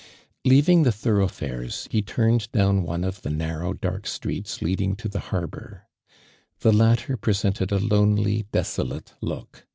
[0.43, 5.19] Leaving the thorouglilares he turned down one of the narrow dark streets leading to the
[5.19, 5.81] liarbor.
[6.61, 9.67] Tlie latter presented a lonely, desolate look.